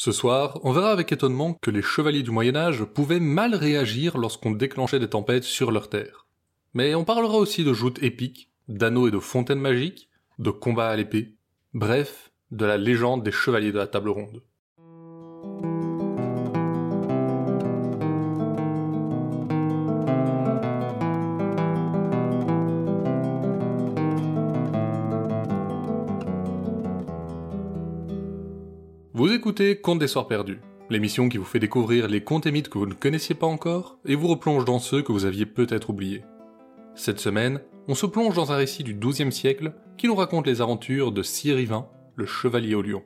[0.00, 4.16] Ce soir, on verra avec étonnement que les chevaliers du Moyen Âge pouvaient mal réagir
[4.16, 6.28] lorsqu'on déclenchait des tempêtes sur leur terre.
[6.72, 10.08] Mais on parlera aussi de joutes épiques, d'anneaux et de fontaines magiques,
[10.38, 11.34] de combats à l'épée,
[11.74, 14.40] bref, de la légende des chevaliers de la table ronde.
[29.48, 30.60] Écoutez Contes des Soirs Perdus,
[30.90, 33.98] l'émission qui vous fait découvrir les contes et mythes que vous ne connaissiez pas encore
[34.04, 36.22] et vous replonge dans ceux que vous aviez peut-être oubliés.
[36.94, 40.60] Cette semaine, on se plonge dans un récit du XIIe siècle qui nous raconte les
[40.60, 43.02] aventures de Sir Yvain, le chevalier au lion.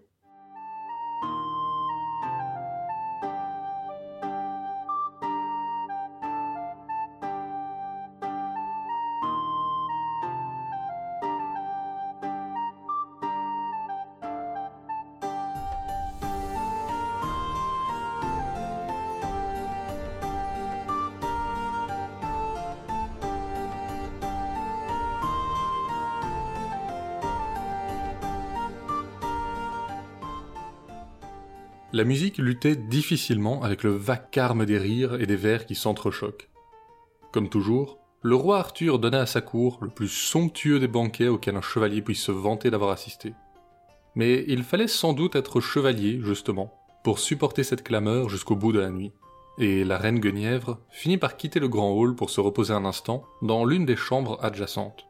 [32.03, 36.51] La musique luttait difficilement avec le vacarme des rires et des vers qui s'entrechoquent.
[37.31, 41.55] Comme toujours, le roi Arthur donna à sa cour le plus somptueux des banquets auxquels
[41.55, 43.35] un chevalier puisse se vanter d'avoir assisté.
[44.17, 48.81] Mais il fallait sans doute être chevalier, justement, pour supporter cette clameur jusqu'au bout de
[48.81, 49.13] la nuit.
[49.59, 53.23] Et la reine Guenièvre finit par quitter le grand hall pour se reposer un instant
[53.43, 55.07] dans l'une des chambres adjacentes.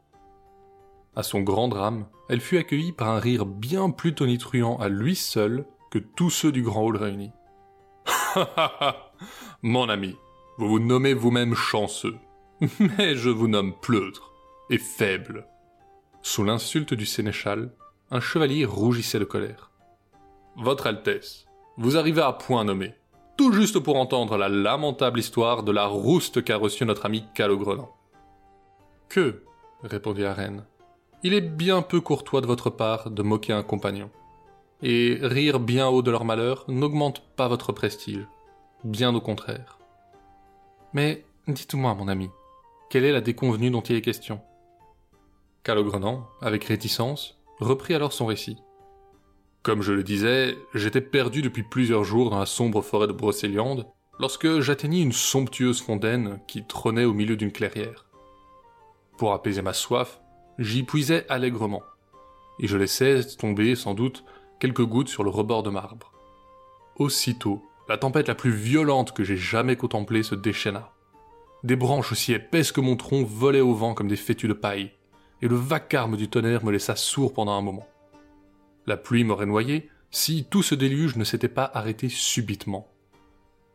[1.15, 5.15] À son grand drame, elle fut accueillie par un rire bien plus tonitruant à lui
[5.15, 5.65] seul
[5.99, 7.31] tous ceux du grand hall réunis.
[9.61, 10.15] Mon ami,
[10.57, 12.17] vous vous nommez vous-même chanceux,
[12.79, 14.31] mais je vous nomme pleutre
[14.69, 15.47] et faible.
[16.21, 17.73] Sous l'insulte du sénéchal,
[18.11, 19.71] un chevalier rougissait de colère.
[20.55, 21.45] Votre Altesse,
[21.77, 22.93] vous arrivez à point nommé,
[23.37, 27.91] tout juste pour entendre la lamentable histoire de la rouste qu'a reçue notre ami Calogrenant.
[29.09, 29.43] Que,
[29.81, 30.65] répondit la reine,
[31.23, 34.11] il est bien peu courtois de votre part de moquer un compagnon
[34.83, 38.27] et rire bien haut de leur malheur n'augmente pas votre prestige,
[38.83, 39.79] bien au contraire.
[40.93, 42.29] Mais dites-moi, mon ami,
[42.89, 44.41] quelle est la déconvenue dont il est question?
[45.63, 48.57] Calogrenant, avec réticence, reprit alors son récit.
[49.63, 53.87] Comme je le disais, j'étais perdu depuis plusieurs jours dans la sombre forêt de Brocéliande,
[54.19, 58.05] lorsque j'atteignis une somptueuse fontaine qui trônait au milieu d'une clairière.
[59.17, 60.19] Pour apaiser ma soif,
[60.59, 61.83] j'y puisais allègrement,
[62.59, 64.25] et je laissais tomber, sans doute,
[64.63, 66.13] quelques gouttes sur le rebord de marbre.
[66.95, 70.93] Aussitôt, la tempête la plus violente que j'ai jamais contemplée se déchaîna.
[71.63, 74.93] Des branches aussi épaisses que mon tronc volaient au vent comme des fétus de paille,
[75.41, 77.85] et le vacarme du tonnerre me laissa sourd pendant un moment.
[78.87, 82.87] La pluie m'aurait noyé si tout ce déluge ne s'était pas arrêté subitement.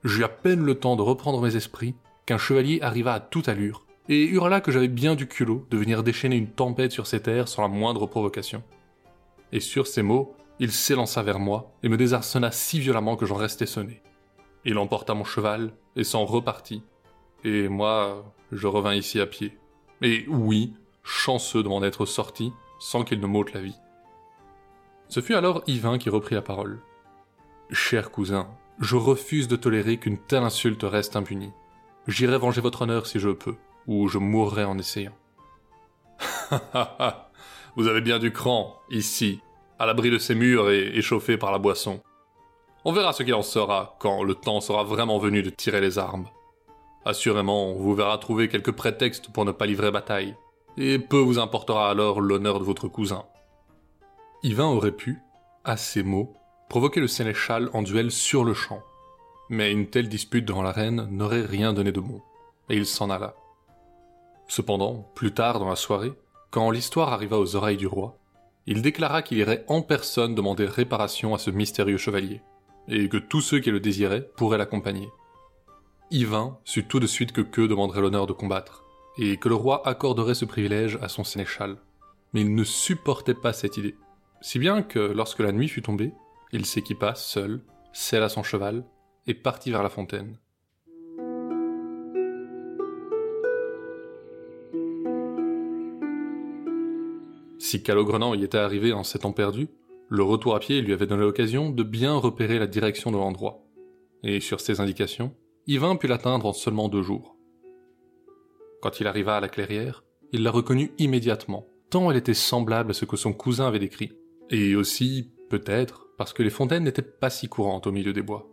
[0.05, 3.85] J'eus à peine le temps de reprendre mes esprits qu'un chevalier arriva à toute allure
[4.09, 7.47] et hurla que j'avais bien du culot de venir déchaîner une tempête sur ces terres
[7.47, 8.63] sans la moindre provocation.
[9.53, 13.37] Et sur ces mots, il s'élança vers moi et me désarçonna si violemment que j'en
[13.37, 14.03] restais sonné.
[14.65, 16.83] Il emporta mon cheval et s'en repartit.
[17.45, 19.57] Et moi, je revins ici à pied.
[20.03, 23.79] Et oui, chanceux de m'en être sorti sans qu'il ne m'ôte la vie.
[25.09, 26.81] Ce fut alors Yvain qui reprit la parole.
[27.71, 28.49] Cher cousin,
[28.81, 31.53] je refuse de tolérer qu'une telle insulte reste impunie.
[32.07, 35.17] J'irai venger votre honneur si je peux, ou je mourrai en essayant.
[37.77, 39.41] Vous avez bien du cran, ici,
[39.79, 42.01] à l'abri de ces murs et échauffé par la boisson.
[42.85, 45.99] On verra ce qu'il en sera quand le temps sera vraiment venu de tirer les
[45.99, 46.27] armes.
[47.05, 50.37] Assurément, on vous verra trouver quelques prétextes pour ne pas livrer bataille,
[50.77, 53.25] et peu vous importera alors l'honneur de votre cousin.
[54.43, 55.19] Yvain aurait pu,
[55.65, 56.35] à ces mots,
[56.69, 58.83] provoquer le sénéchal en duel sur le champ.
[59.49, 62.21] Mais une telle dispute devant la reine n'aurait rien donné de bon,
[62.69, 63.35] et il s'en alla.
[64.47, 66.13] Cependant, plus tard dans la soirée,
[66.51, 68.19] quand l'histoire arriva aux oreilles du roi,
[68.71, 72.43] il déclara qu'il irait en personne demander réparation à ce mystérieux chevalier,
[72.87, 75.09] et que tous ceux qui le désiraient pourraient l'accompagner.
[76.11, 78.85] Yvain sut tout de suite que Que demanderait l'honneur de combattre,
[79.17, 81.79] et que le roi accorderait ce privilège à son sénéchal.
[82.35, 83.97] Mais il ne supportait pas cette idée,
[84.43, 86.13] si bien que lorsque la nuit fut tombée,
[86.53, 87.63] il s'équipa seul,
[87.95, 88.85] sella son cheval,
[89.27, 90.37] et partit vers la fontaine.
[97.69, 99.69] Si Calogrenant y était arrivé en sept ans perdu,
[100.09, 103.63] le retour à pied lui avait donné l'occasion de bien repérer la direction de l'endroit.
[104.23, 105.35] Et sur ces indications,
[105.67, 107.37] Yvain put l'atteindre en seulement deux jours.
[108.81, 112.95] Quand il arriva à la clairière, il la reconnut immédiatement, tant elle était semblable à
[112.95, 114.13] ce que son cousin avait décrit.
[114.49, 118.49] Et aussi, peut-être, parce que les fontaines n'étaient pas si courantes au milieu des bois.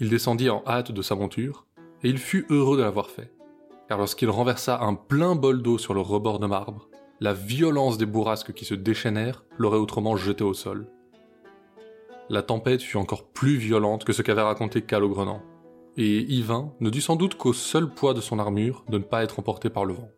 [0.00, 1.64] Il descendit en hâte de sa monture,
[2.02, 3.32] et il fut heureux de l'avoir fait,
[3.86, 6.88] car lorsqu'il renversa un plein bol d'eau sur le rebord de marbre,
[7.22, 10.88] la violence des bourrasques qui se déchaînèrent l'aurait autrement jeté au sol.
[12.28, 15.40] La tempête fut encore plus violente que ce qu'avait raconté Calogrenant,
[15.96, 19.22] et Yvain ne dut sans doute qu'au seul poids de son armure de ne pas
[19.22, 20.10] être emporté par le vent.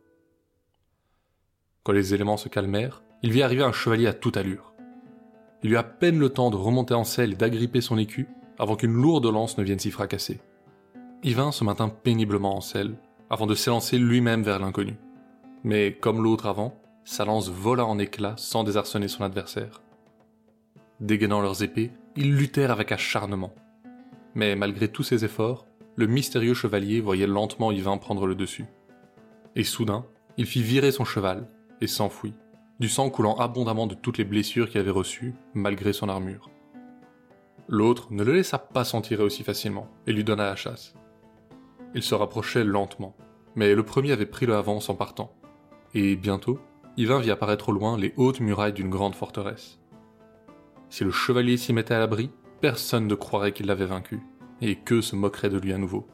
[1.83, 4.73] Quand les éléments se calmèrent, il vit arriver un chevalier à toute allure.
[5.61, 8.27] Il eut à peine le temps de remonter en selle et d'agripper son écu
[8.57, 10.39] avant qu'une lourde lance ne vienne s'y fracasser.
[11.23, 12.95] Yvain se maintint péniblement en selle
[13.29, 14.95] avant de s'élancer lui-même vers l'inconnu.
[15.63, 19.81] Mais comme l'autre avant, sa lance vola en éclats sans désarçonner son adversaire.
[20.99, 23.53] Dégainant leurs épées, ils luttèrent avec acharnement.
[24.33, 28.65] Mais malgré tous ses efforts, le mystérieux chevalier voyait lentement Yvain prendre le dessus.
[29.55, 30.05] Et soudain,
[30.37, 31.47] il fit virer son cheval
[31.79, 32.33] et s'enfuit,
[32.79, 36.49] du sang coulant abondamment de toutes les blessures qu'il avait reçues, malgré son armure.
[37.69, 40.95] L'autre ne le laissa pas s'en tirer aussi facilement, et lui donna la chasse.
[41.93, 43.15] Il se rapprochait lentement,
[43.55, 45.33] mais le premier avait pris le avance en partant,
[45.93, 46.59] et bientôt,
[46.97, 49.79] Yvain vit apparaître au loin les hautes murailles d'une grande forteresse.
[50.89, 52.31] Si le chevalier s'y mettait à l'abri,
[52.61, 54.21] personne ne croirait qu'il l'avait vaincu,
[54.61, 56.07] et que se moquerait de lui à nouveau.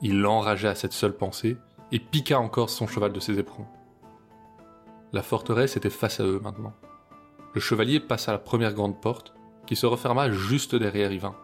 [0.00, 1.58] Il l'enrageait à cette seule pensée,
[1.92, 3.66] et piqua encore son cheval de ses éperons.
[5.12, 6.72] La forteresse était face à eux maintenant.
[7.52, 9.34] Le chevalier passa la première grande porte,
[9.66, 11.36] qui se referma juste derrière Yvain.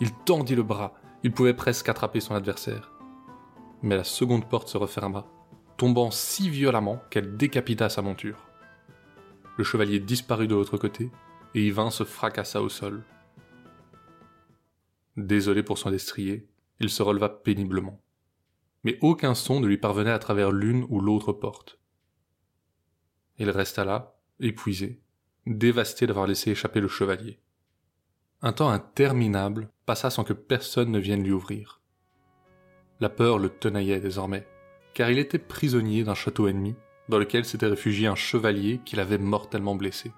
[0.00, 0.92] Il tendit le bras,
[1.22, 2.92] il pouvait presque attraper son adversaire.
[3.82, 5.24] Mais la seconde porte se referma,
[5.78, 8.48] tombant si violemment qu'elle décapita sa monture.
[9.56, 11.10] Le chevalier disparut de l'autre côté,
[11.54, 13.04] et Yvain se fracassa au sol.
[15.16, 16.48] Désolé pour son destrier,
[16.80, 18.02] il se releva péniblement.
[18.84, 21.78] Mais aucun son ne lui parvenait à travers l'une ou l'autre porte.
[23.38, 25.00] Il resta là, épuisé,
[25.46, 27.40] dévasté d'avoir laissé échapper le chevalier.
[28.42, 31.80] Un temps interminable passa sans que personne ne vienne lui ouvrir.
[33.00, 34.46] La peur le tenaillait désormais,
[34.98, 36.74] car il était prisonnier d'un château ennemi
[37.08, 40.10] dans lequel s'était réfugié un chevalier qui l'avait mortellement blessé.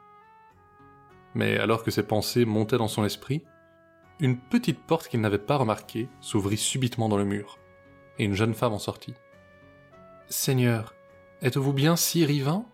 [1.35, 3.43] Mais alors que ses pensées montaient dans son esprit,
[4.21, 7.59] une petite porte qu'il n'avait pas remarquée s'ouvrit subitement dans le mur,
[8.19, 9.13] et une jeune femme en sortit.
[10.31, 10.95] Seigneur,
[11.43, 12.65] êtes-vous bien si Yvain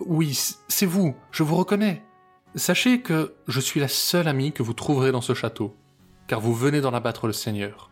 [0.00, 0.32] oui,
[0.68, 2.02] c'est vous, je vous reconnais.
[2.54, 5.76] Sachez que je suis la seule amie que vous trouverez dans ce château,
[6.28, 7.90] car vous venez d'en abattre le Seigneur.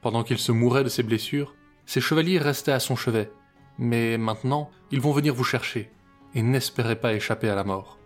[0.00, 1.56] Pendant qu'il se mourait de ses blessures,
[1.88, 3.32] ses chevaliers restaient à son chevet,
[3.78, 5.90] mais maintenant ils vont venir vous chercher,
[6.34, 7.98] et n'espérez pas échapper à la mort.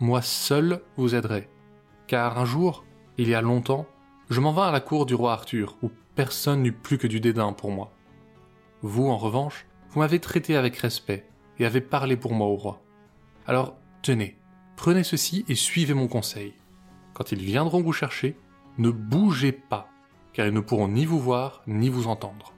[0.00, 1.48] Moi seul vous aiderai,
[2.08, 2.84] car un jour,
[3.16, 3.86] il y a longtemps,
[4.30, 7.20] je m'en vins à la cour du roi Arthur, où personne n'eut plus que du
[7.20, 7.92] dédain pour moi.
[8.82, 11.24] Vous, en revanche, vous m'avez traité avec respect,
[11.60, 12.82] et avait parlé pour moi au roi.
[13.46, 14.40] Alors, tenez,
[14.74, 16.54] prenez ceci et suivez mon conseil.
[17.12, 18.36] Quand ils viendront vous chercher,
[18.76, 19.88] ne bougez pas,
[20.32, 22.53] car ils ne pourront ni vous voir, ni vous entendre.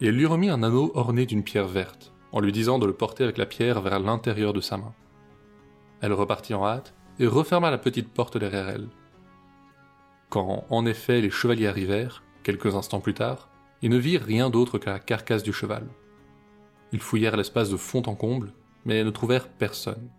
[0.00, 2.92] Et elle lui remit un anneau orné d'une pierre verte, en lui disant de le
[2.92, 4.94] porter avec la pierre vers l'intérieur de sa main.
[6.00, 8.88] Elle repartit en hâte et referma la petite porte derrière elle.
[10.30, 13.50] Quand, en effet, les chevaliers arrivèrent, quelques instants plus tard,
[13.82, 15.86] ils ne virent rien d'autre que la carcasse du cheval.
[16.92, 18.52] Ils fouillèrent l'espace de fond en comble,
[18.84, 20.10] mais ne trouvèrent personne.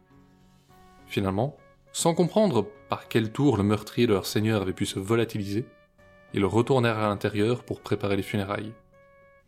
[1.08, 1.58] Finalement,
[1.92, 5.66] sans comprendre par quel tour le meurtrier de leur seigneur avait pu se volatiliser,
[6.34, 8.74] ils retournèrent à l'intérieur pour préparer les funérailles.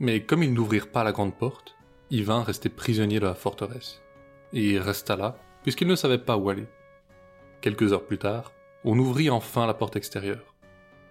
[0.04, 1.78] Mais comme ils n'ouvrirent pas la grande porte,
[2.12, 4.02] Yvain restait prisonnier de la forteresse.
[4.52, 6.68] Et il resta là, puisqu'il ne savait pas où aller.
[7.62, 8.52] Quelques heures plus tard,
[8.84, 10.56] on ouvrit enfin la porte extérieure.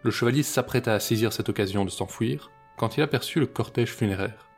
[0.03, 4.51] Le chevalier s'apprêta à saisir cette occasion de s'enfuir quand il aperçut le cortège funéraire.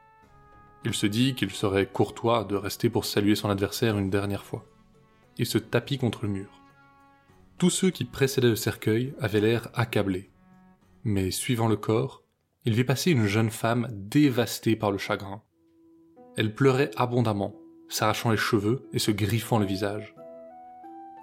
[0.85, 4.65] Il se dit qu'il serait courtois de rester pour saluer son adversaire une dernière fois.
[5.39, 6.61] Il se tapit contre le mur.
[7.57, 10.29] Tous ceux qui précédaient le cercueil avaient l'air accablés.
[11.05, 12.24] Mais suivant le corps,
[12.65, 15.43] il vit passer une jeune femme dévastée par le chagrin.
[16.37, 17.55] Elle pleurait abondamment,
[17.89, 20.15] s'arrachant les cheveux et se griffant le visage.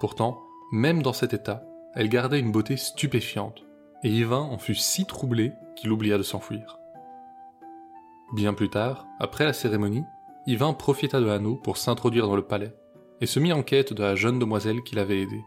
[0.00, 3.64] Pourtant, même dans cet état, elle gardait une beauté stupéfiante,
[4.04, 6.78] et Yvain en fut si troublé qu'il oublia de s'enfuir.
[8.34, 10.04] Bien plus tard, après la cérémonie,
[10.46, 12.74] Yvain profita de l'anneau pour s'introduire dans le palais,
[13.20, 15.44] et se mit en quête de la jeune demoiselle qui l'avait aidé.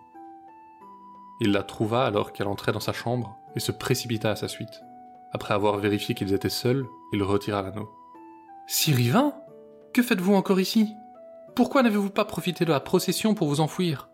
[1.42, 4.85] Il la trouva alors qu'elle entrait dans sa chambre et se précipita à sa suite.
[5.36, 7.90] Après avoir vérifié qu'ils étaient seuls, il retira l'anneau.
[8.68, 9.34] Sir Yvain
[9.94, 10.94] Que faites-vous encore ici?
[11.58, 14.08] Pourquoi n'avez-vous pas profité de la procession pour vous enfouir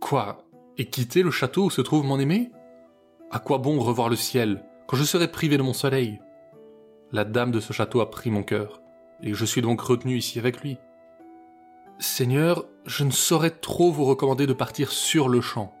[0.00, 0.46] Quoi?
[0.78, 2.52] Et quitter le château où se trouve mon aimé?
[3.30, 6.22] À quoi bon revoir le ciel quand je serai privé de mon soleil?
[7.12, 8.80] La dame de ce château a pris mon cœur,
[9.22, 10.78] et je suis donc retenu ici avec lui.
[11.98, 15.74] Seigneur, je ne saurais trop vous recommander de partir sur le champ.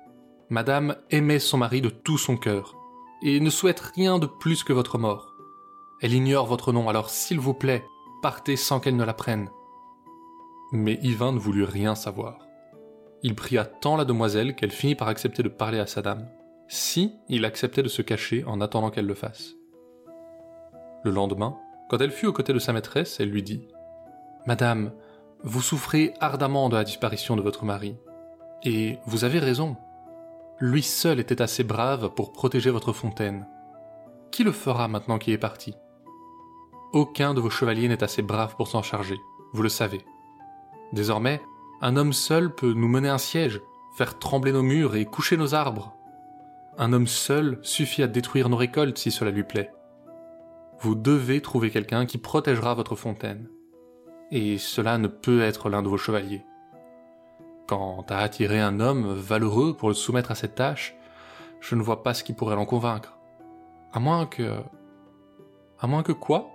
[0.50, 2.76] Madame aimait son mari de tout son cœur,
[3.22, 5.34] et ne souhaite rien de plus que votre mort.
[6.00, 7.84] Elle ignore votre nom, alors s'il vous plaît,
[8.22, 9.50] partez sans qu'elle ne l'apprenne.
[10.72, 12.38] Mais Yvain ne voulut rien savoir.
[13.22, 16.28] Il pria tant la demoiselle qu'elle finit par accepter de parler à sa dame,
[16.68, 19.56] si il acceptait de se cacher en attendant qu'elle le fasse.
[21.04, 21.56] Le lendemain,
[21.88, 23.66] quand elle fut aux côtés de sa maîtresse, elle lui dit
[24.46, 24.92] Madame,
[25.42, 27.96] vous souffrez ardemment de la disparition de votre mari.
[28.62, 29.76] Et vous avez raison.
[30.60, 33.46] Lui seul était assez brave pour protéger votre fontaine.
[34.30, 35.74] Qui le fera maintenant qu'il est parti?
[36.92, 39.16] Aucun de vos chevaliers n'est assez brave pour s'en charger,
[39.52, 40.04] vous le savez.
[40.92, 41.40] Désormais,
[41.80, 43.62] un homme seul peut nous mener un siège,
[43.96, 45.94] faire trembler nos murs et coucher nos arbres.
[46.76, 49.72] Un homme seul suffit à détruire nos récoltes si cela lui plaît.
[50.80, 53.48] Vous devez trouver quelqu'un qui protégera votre fontaine
[54.30, 56.44] et cela ne peut être l'un de vos chevaliers.
[57.70, 60.96] Quant à attirer un homme valeureux pour le soumettre à cette tâche,
[61.60, 63.16] je ne vois pas ce qui pourrait l'en convaincre.
[63.92, 64.56] À moins que...
[65.78, 66.50] À moins que quoi?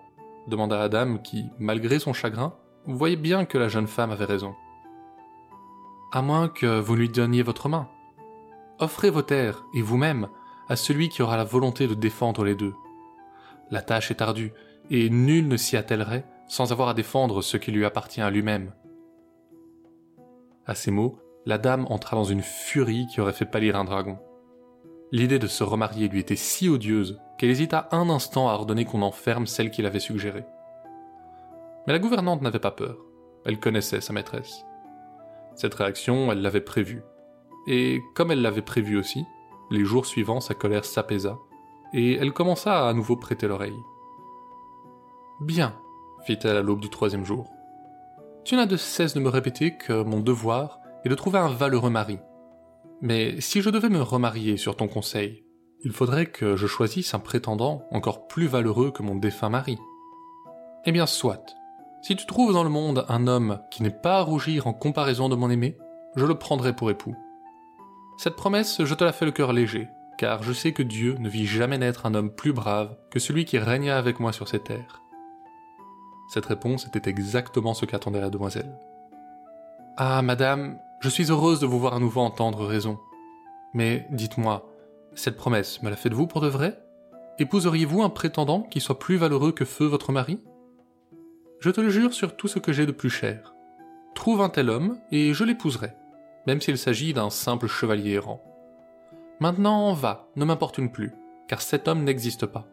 [0.50, 2.53] demanda la dame qui, malgré son chagrin,
[2.86, 4.55] voyait bien que la jeune femme avait raison.
[6.12, 7.88] À moins que vous lui donniez votre main.
[8.79, 10.27] Offrez vos terres, et vous-même,
[10.67, 12.74] à celui qui aura la volonté de défendre les deux.
[13.72, 14.51] La tâche est ardue,
[14.89, 18.74] et nul ne s'y attellerait sans avoir à défendre ce qui lui appartient à lui-même.
[20.67, 24.17] À ces mots, la dame entra dans une furie qui aurait fait pâlir un dragon.
[25.12, 29.03] L'idée de se remarier lui était si odieuse qu'elle hésita un instant à ordonner qu'on
[29.03, 30.45] enferme celle qu'il avait suggérée.
[31.86, 32.98] Mais la gouvernante n'avait pas peur.
[33.45, 34.65] Elle connaissait sa maîtresse.
[35.53, 37.03] Cette réaction, elle l'avait prévue.
[37.67, 39.24] Et comme elle l'avait prévu aussi,
[39.69, 41.38] les jours suivants, sa colère s'apaisa,
[41.93, 43.79] et elle commença à à nouveau prêter l'oreille.
[45.41, 45.75] Bien,
[46.25, 47.54] fit-elle à l'aube du troisième jour.
[48.45, 51.89] Tu n'as de cesse de me répéter que mon devoir est de trouver un valeureux
[51.89, 52.19] mari.
[53.01, 55.43] Mais si je devais me remarier sur ton conseil,
[55.83, 59.79] il faudrait que je choisisse un prétendant encore plus valeureux que mon défunt mari.
[60.85, 61.55] Eh bien, soit.
[62.03, 65.27] Si tu trouves dans le monde un homme qui n'est pas à rougir en comparaison
[65.27, 65.75] de mon aimé,
[66.15, 67.15] je le prendrai pour époux.
[68.19, 69.87] Cette promesse, je te la fais le cœur léger,
[70.19, 73.45] car je sais que Dieu ne vit jamais naître un homme plus brave que celui
[73.45, 75.01] qui régna avec moi sur ces terres.
[76.27, 78.77] Cette réponse était exactement ce qu'attendait la demoiselle.
[79.98, 83.00] Ah, madame, je suis heureuse de vous voir à nouveau entendre raison.
[83.74, 84.70] Mais dites-moi,
[85.13, 86.82] cette promesse me la faites-vous pour de vrai?
[87.38, 90.39] Épouseriez-vous un prétendant qui soit plus valeureux que feu votre mari?
[91.60, 93.53] Je te le jure sur tout ce que j'ai de plus cher.
[94.13, 95.94] Trouve un tel homme et je l'épouserai,
[96.48, 98.44] même s'il s'agit d'un simple chevalier errant.
[99.39, 101.12] Maintenant, va, ne m'importune plus,
[101.48, 102.67] car cet homme n'existe pas.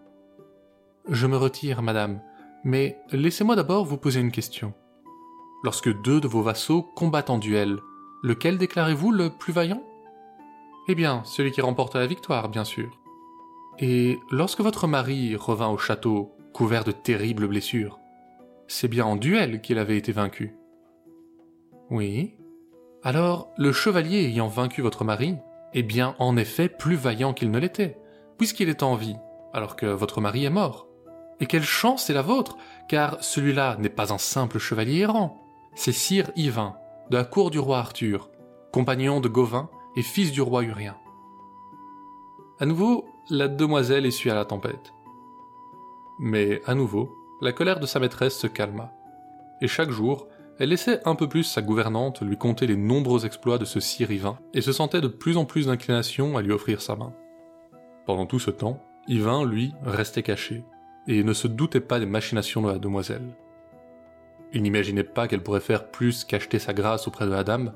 [1.09, 2.21] Je me retire, madame,
[2.65, 4.75] mais laissez-moi d'abord vous poser une question.
[5.65, 7.79] Lorsque deux de vos vassaux combattent en duel,
[8.23, 9.83] lequel déclarez-vous le plus vaillant?
[10.89, 12.99] Eh bien, celui qui remporte la victoire, bien sûr.
[13.79, 17.99] Et lorsque votre mari revint au château, couvert de terribles blessures,
[18.67, 20.55] c'est bien en duel qu'il avait été vaincu.
[21.91, 22.35] Oui.
[23.03, 25.37] Alors, le chevalier ayant vaincu votre mari
[25.75, 27.97] est bien en effet plus vaillant qu'il ne l'était,
[28.39, 29.17] puisqu'il est en vie,
[29.53, 30.89] alors que votre mari est mort.
[31.43, 32.57] Et quelle chance est la vôtre,
[32.87, 35.43] car celui-là n'est pas un simple chevalier errant.
[35.75, 36.77] C'est Sire Yvain,
[37.11, 38.31] de la cour du roi Arthur,
[38.73, 40.97] compagnon de Gauvin et fils du roi Urien.
[42.61, 44.93] À nouveau, la demoiselle essuya la tempête.
[46.21, 48.93] Mais à nouveau, la colère de sa maîtresse se calma.
[49.61, 50.29] Et chaque jour,
[50.61, 54.13] elle laissait un peu plus sa gouvernante lui conter les nombreux exploits de ce sire
[54.13, 57.13] Yvain, et se sentait de plus en plus d'inclination à lui offrir sa main.
[58.07, 60.63] Pendant tout ce temps, Yvain, lui, restait caché,
[61.09, 63.35] et ne se doutait pas des machinations de la demoiselle.
[64.53, 67.75] Il n'imaginait pas qu'elle pourrait faire plus qu'acheter sa grâce auprès de la dame,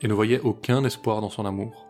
[0.00, 1.86] et ne voyait aucun espoir dans son amour.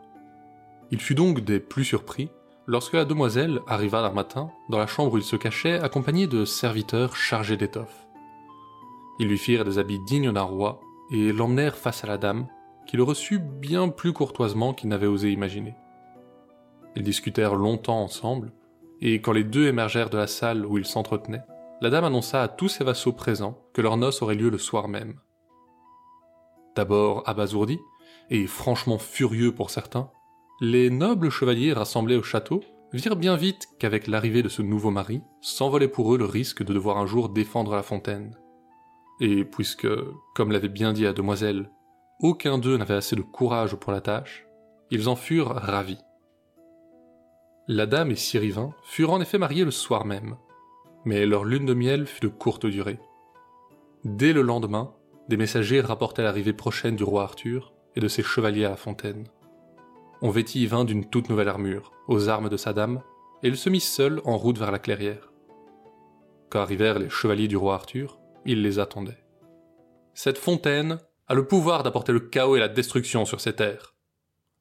[0.91, 2.31] Il fut donc des plus surpris
[2.67, 6.45] lorsque la demoiselle arriva d'un matin dans la chambre où il se cachait accompagnée de
[6.45, 8.07] serviteurs chargés d'étoffes.
[9.19, 10.81] Ils lui firent des habits dignes d'un roi
[11.11, 12.47] et l'emmenèrent face à la dame,
[12.87, 15.75] qui le reçut bien plus courtoisement qu'il n'avait osé imaginer.
[16.97, 18.53] Ils discutèrent longtemps ensemble,
[19.01, 21.45] et quand les deux émergèrent de la salle où ils s'entretenaient,
[21.81, 24.89] la dame annonça à tous ses vassaux présents que leur noce aurait lieu le soir
[24.89, 25.21] même.
[26.75, 27.79] D'abord abasourdis,
[28.31, 30.11] et franchement furieux pour certains,
[30.61, 32.63] les nobles chevaliers rassemblés au château
[32.93, 36.73] virent bien vite qu'avec l'arrivée de ce nouveau mari, s'envolait pour eux le risque de
[36.73, 38.37] devoir un jour défendre la fontaine.
[39.21, 39.89] Et puisque,
[40.35, 41.71] comme l'avait bien dit la demoiselle,
[42.21, 44.47] aucun d'eux n'avait assez de courage pour la tâche,
[44.91, 45.99] ils en furent ravis.
[47.71, 50.37] La dame et Sirivin furent en effet mariés le soir même,
[51.05, 52.99] mais leur lune de miel fut de courte durée.
[54.05, 54.95] Dès le lendemain,
[55.29, 59.27] des messagers rapportaient l'arrivée prochaine du roi Arthur et de ses chevaliers à la fontaine.
[60.23, 63.03] On vêtit Yvain d'une toute nouvelle armure, aux armes de sa dame,
[63.43, 65.31] et il se mit seul en route vers la clairière.
[66.49, 69.23] Quand arrivèrent les chevaliers du roi Arthur, il les attendait.
[70.15, 73.95] Cette fontaine a le pouvoir d'apporter le chaos et la destruction sur ces terres.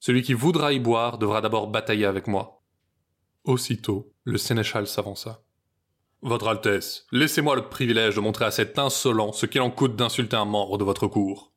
[0.02, 2.57] Celui qui voudra y boire devra d'abord batailler avec moi.
[3.48, 5.42] Aussitôt, le sénéchal s'avança.
[6.22, 10.36] Votre Altesse, laissez-moi le privilège de montrer à cet insolent ce qu'il en coûte d'insulter
[10.36, 11.54] un membre de votre cour.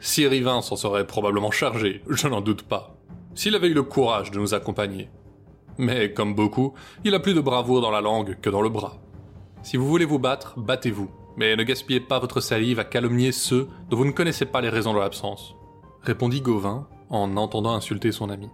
[0.00, 2.96] Sir Yvain s'en serait probablement chargé, je n'en doute pas,
[3.34, 5.10] s'il avait eu le courage de nous accompagner.
[5.76, 6.72] Mais comme beaucoup,
[7.04, 8.96] il a plus de bravoure dans la langue que dans le bras.
[9.62, 13.68] Si vous voulez vous battre, battez-vous, mais ne gaspillez pas votre salive à calomnier ceux
[13.90, 15.54] dont vous ne connaissez pas les raisons de l'absence,
[16.00, 18.48] répondit Gauvin en entendant insulter son ami.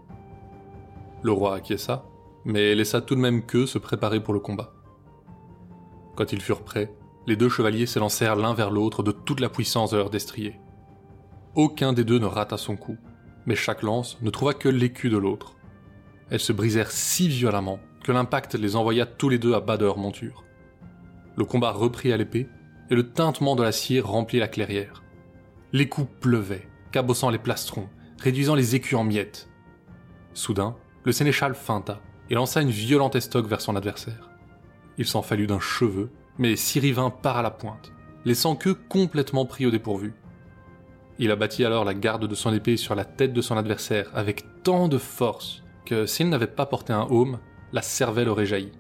[1.23, 2.05] Le roi acquiesça,
[2.45, 4.73] mais laissa tout de même qu'eux se préparer pour le combat.
[6.17, 6.93] Quand ils furent prêts,
[7.27, 10.59] les deux chevaliers s'élancèrent l'un vers l'autre de toute la puissance de leur destrier.
[11.55, 12.97] Aucun des deux ne rata son coup,
[13.47, 15.57] mais chaque lance ne trouva que l'écu de l'autre.
[16.31, 19.85] Elles se brisèrent si violemment que l'impact les envoya tous les deux à bas de
[19.85, 20.45] leur monture.
[21.37, 22.49] Le combat reprit à l'épée,
[22.91, 25.03] et le tintement de l'acier remplit la clairière.
[25.73, 29.49] Les coups pleuvaient, cabossant les plastrons, réduisant les écus en miettes.
[30.33, 34.31] Soudain, le sénéchal feinta et lança une violente estoque vers son adversaire.
[34.99, 37.93] Il s'en fallut d'un cheveu, mais Sirivin part à la pointe,
[38.25, 40.15] laissant que complètement pris au dépourvu.
[41.19, 44.45] Il abattit alors la garde de son épée sur la tête de son adversaire avec
[44.63, 47.39] tant de force que s'il n'avait pas porté un haume,
[47.73, 48.73] la cervelle aurait jailli.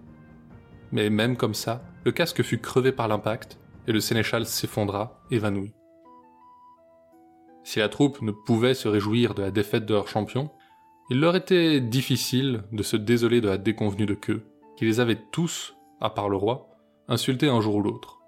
[0.93, 5.73] Mais même comme ça, le casque fut crevé par l'impact et le sénéchal s'effondra, évanoui.
[7.65, 10.51] Si la troupe ne pouvait se réjouir de la défaite de leur champion,
[11.11, 14.47] il leur était difficile de se désoler de la déconvenue de queue,
[14.77, 16.69] qui les avait tous à part le roi,
[17.09, 18.19] insulté un jour ou l'autre.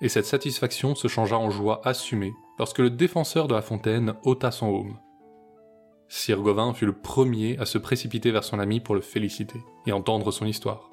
[0.00, 4.50] Et cette satisfaction se changea en joie assumée lorsque le défenseur de la fontaine ôta
[4.50, 4.98] son haume.
[6.08, 9.92] Sir Gauvin fut le premier à se précipiter vers son ami pour le féliciter et
[9.92, 10.90] entendre son histoire.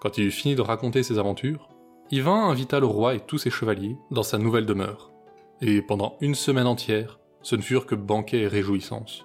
[0.00, 1.68] Quand il eut fini de raconter ses aventures,
[2.10, 5.12] Yvain invita le roi et tous ses chevaliers dans sa nouvelle demeure,
[5.60, 9.24] et pendant une semaine entière, ce ne furent que banquets et réjouissances.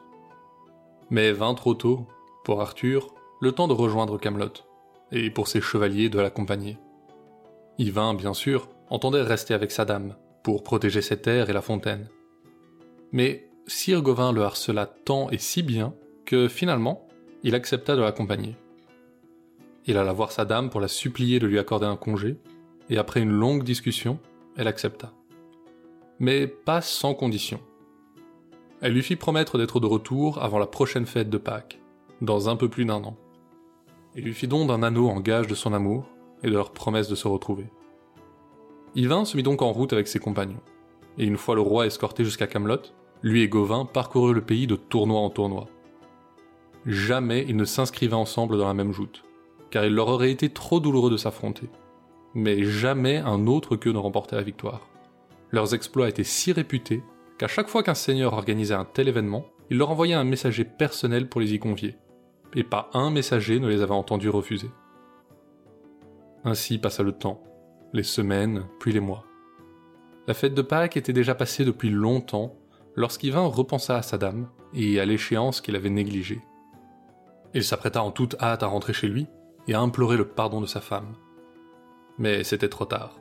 [1.10, 2.08] Mais vint trop tôt,
[2.44, 4.54] pour Arthur, le temps de rejoindre Camelot
[5.12, 6.78] et pour ses chevaliers de l'accompagner.
[7.78, 12.10] Yvain, bien sûr, entendait rester avec sa dame, pour protéger ses terres et la fontaine.
[13.12, 15.94] Mais Sir Gauvin le harcela tant et si bien
[16.26, 17.08] que finalement,
[17.44, 18.56] il accepta de l'accompagner.
[19.86, 22.38] Il alla voir sa dame pour la supplier de lui accorder un congé,
[22.90, 24.20] et après une longue discussion,
[24.58, 25.14] elle accepta.
[26.20, 27.60] Mais pas sans condition.
[28.82, 31.82] Elle lui fit promettre d'être de retour avant la prochaine fête de Pâques,
[32.22, 33.18] dans un peu plus d'un an.
[34.16, 36.06] Il lui fit don d'un anneau en gage de son amour
[36.44, 37.66] et de leur promesse de se retrouver.
[38.96, 40.62] Yvain se mit donc en route avec ses compagnons,
[41.18, 42.82] et une fois le roi escorté jusqu'à Camelot,
[43.22, 45.68] lui et Gauvin parcoururent le pays de tournoi en tournoi.
[46.86, 49.24] Jamais ils ne s'inscrivaient ensemble dans la même joute,
[49.72, 51.70] car il leur aurait été trop douloureux de s'affronter.
[52.34, 54.88] Mais jamais un autre qu'eux ne remportait la victoire.
[55.52, 57.04] Leurs exploits étaient si réputés
[57.40, 61.30] qu'à chaque fois qu'un seigneur organisait un tel événement, il leur envoyait un messager personnel
[61.30, 61.98] pour les y convier
[62.56, 64.70] et pas un messager ne les avait entendus refuser.
[66.44, 67.44] Ainsi passa le temps,
[67.94, 69.24] les semaines, puis les mois.
[70.28, 72.56] La fête de Pâques était déjà passée depuis longtemps
[72.96, 76.42] lorsqu'Yvain repensa à sa dame et à l'échéance qu'il avait négligée.
[77.54, 79.28] Il s'apprêta en toute hâte à rentrer chez lui
[79.68, 81.14] et à implorer le pardon de sa femme.
[82.18, 83.20] Mais c'était trop tard.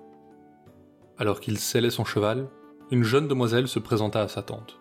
[1.18, 2.48] Alors qu'il scellait son cheval,
[2.90, 4.78] une jeune demoiselle se présenta à sa tante.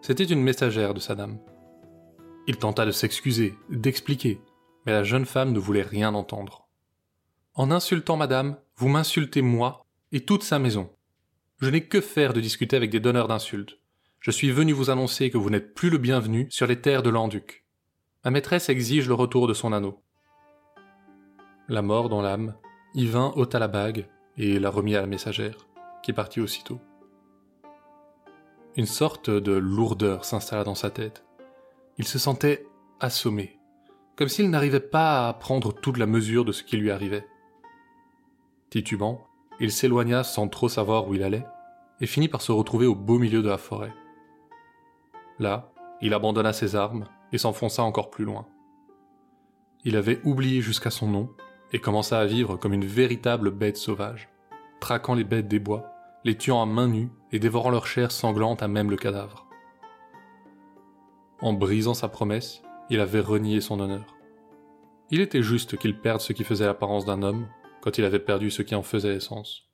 [0.00, 1.38] C'était une messagère de sa dame.
[2.46, 4.40] Il tenta de s'excuser, d'expliquer,
[4.84, 6.68] mais la jeune femme ne voulait rien entendre.
[7.54, 10.90] En insultant madame, vous m'insultez moi et toute sa maison.
[11.60, 13.78] Je n'ai que faire de discuter avec des donneurs d'insultes.
[14.20, 17.10] Je suis venu vous annoncer que vous n'êtes plus le bienvenu sur les terres de
[17.10, 17.64] l'Anduc.
[18.24, 20.02] Ma maîtresse exige le retour de son anneau.
[21.68, 22.54] La mort dans l'âme,
[22.94, 25.66] Yvain ôta la bague et la remit à la messagère,
[26.02, 26.80] qui partit aussitôt.
[28.76, 31.24] Une sorte de lourdeur s'installa dans sa tête.
[31.96, 32.66] Il se sentait
[33.00, 33.58] assommé,
[34.16, 37.26] comme s'il n'arrivait pas à prendre toute la mesure de ce qui lui arrivait.
[38.68, 39.26] Titubant,
[39.60, 41.46] il s'éloigna sans trop savoir où il allait,
[42.02, 43.94] et finit par se retrouver au beau milieu de la forêt.
[45.38, 48.46] Là, il abandonna ses armes et s'enfonça encore plus loin.
[49.84, 51.30] Il avait oublié jusqu'à son nom
[51.72, 54.28] et commença à vivre comme une véritable bête sauvage,
[54.80, 55.95] traquant les bêtes des bois,
[56.26, 59.46] les tuant à main nue et dévorant leur chair sanglante à même le cadavre.
[61.40, 64.16] En brisant sa promesse, il avait renié son honneur.
[65.12, 67.46] Il était juste qu'il perde ce qui faisait l'apparence d'un homme
[67.80, 69.70] quand il avait perdu ce qui en faisait l'essence.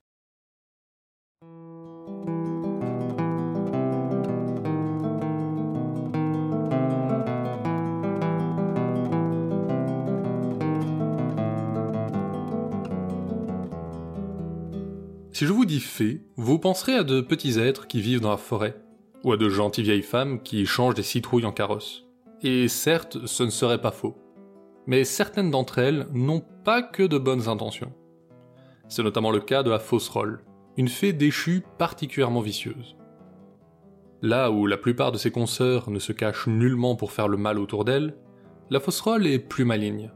[15.42, 18.36] Si je vous dis fées, vous penserez à de petits êtres qui vivent dans la
[18.36, 18.76] forêt,
[19.24, 22.06] ou à de gentilles vieilles femmes qui changent des citrouilles en carrosse.
[22.42, 24.16] Et certes, ce ne serait pas faux.
[24.86, 27.92] Mais certaines d'entre elles n'ont pas que de bonnes intentions.
[28.86, 30.44] C'est notamment le cas de la fausse rolle,
[30.76, 32.94] une fée déchue particulièrement vicieuse.
[34.22, 37.58] Là où la plupart de ses consoeurs ne se cachent nullement pour faire le mal
[37.58, 38.14] autour d'elle,
[38.70, 40.12] la rolle est plus maligne.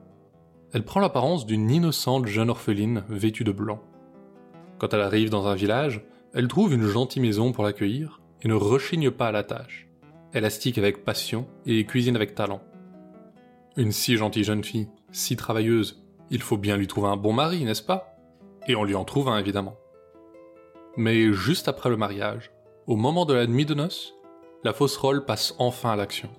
[0.73, 3.83] Elle prend l'apparence d'une innocente jeune orpheline vêtue de blanc.
[4.79, 8.55] Quand elle arrive dans un village, elle trouve une gentille maison pour l'accueillir et ne
[8.55, 9.89] rechigne pas à la tâche.
[10.33, 12.61] Elle astique avec passion et cuisine avec talent.
[13.77, 17.65] Une si gentille jeune fille, si travailleuse, il faut bien lui trouver un bon mari,
[17.65, 18.19] n'est-ce pas?
[18.69, 19.77] Et on lui en trouve un évidemment.
[20.97, 22.51] Mais juste après le mariage,
[22.87, 24.15] au moment de la nuit de noces,
[24.65, 26.31] la fausse rôle passe enfin à l'action.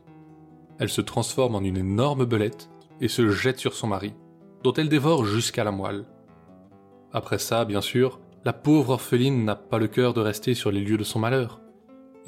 [0.80, 2.70] Elle se transforme en une énorme belette
[3.02, 4.14] et se jette sur son mari,
[4.64, 6.06] dont elle dévore jusqu'à la moelle.
[7.14, 10.80] Après ça, bien sûr, la pauvre orpheline n'a pas le cœur de rester sur les
[10.80, 11.60] lieux de son malheur,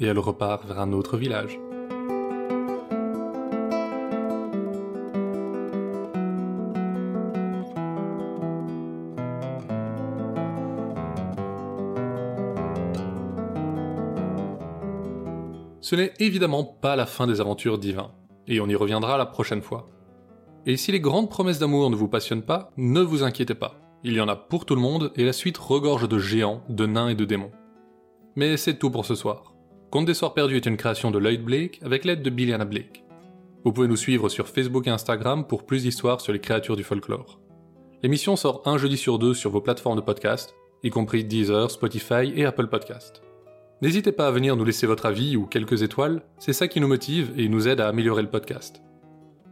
[0.00, 1.58] et elle repart vers un autre village.
[15.80, 18.10] Ce n'est évidemment pas la fin des aventures divins,
[18.46, 19.88] et on y reviendra la prochaine fois.
[20.66, 23.79] Et si les grandes promesses d'amour ne vous passionnent pas, ne vous inquiétez pas.
[24.02, 26.86] Il y en a pour tout le monde et la suite regorge de géants, de
[26.86, 27.50] nains et de démons.
[28.34, 29.54] Mais c'est tout pour ce soir.
[29.90, 33.04] Conte des Soirs Perdus est une création de Lloyd Blake avec l'aide de Billiana Blake.
[33.62, 36.82] Vous pouvez nous suivre sur Facebook et Instagram pour plus d'histoires sur les créatures du
[36.82, 37.40] folklore.
[38.02, 42.32] L'émission sort un jeudi sur deux sur vos plateformes de podcast, y compris Deezer, Spotify
[42.34, 43.20] et Apple Podcast.
[43.82, 46.88] N'hésitez pas à venir nous laisser votre avis ou quelques étoiles, c'est ça qui nous
[46.88, 48.80] motive et nous aide à améliorer le podcast.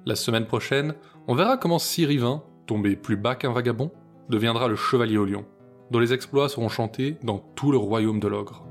[0.07, 0.95] La semaine prochaine,
[1.27, 3.91] on verra comment Sirivin, tombé plus bas qu'un vagabond,
[4.29, 5.45] deviendra le chevalier au lion,
[5.91, 8.68] dont les exploits seront chantés dans tout le royaume de l'ogre.